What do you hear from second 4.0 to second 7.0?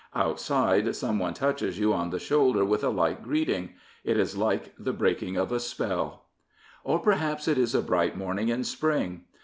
It is like the breaking of a spell. Or